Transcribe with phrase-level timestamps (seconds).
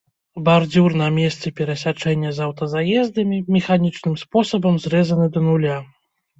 [0.45, 5.81] Бардзюр на месцы перасячэння з аўтазаездамі механічным спосабам зрэзаны да нуля.